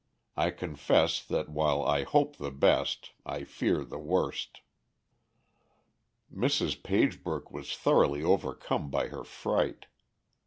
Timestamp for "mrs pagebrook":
6.35-7.51